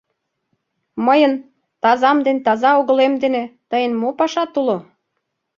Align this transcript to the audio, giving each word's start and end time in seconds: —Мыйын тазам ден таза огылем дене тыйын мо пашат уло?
—Мыйын 1.05 1.33
тазам 1.83 2.17
ден 2.25 2.37
таза 2.45 2.71
огылем 2.79 3.13
дене 3.23 3.43
тыйын 3.69 3.93
мо 4.01 4.09
пашат 4.19 4.51
уло? 4.59 4.77